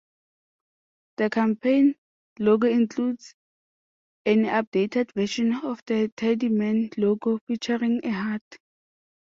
The 1.17 1.29
campaign 1.29 1.93
logo 2.39 2.67
includes 2.67 3.35
an 4.25 4.45
updated 4.45 5.11
version 5.13 5.53
of 5.53 5.79
the 5.85 6.11
Tidyman 6.17 6.97
logo 6.97 7.37
featuring 7.45 8.01
a 8.03 8.11
heart. 8.11 8.57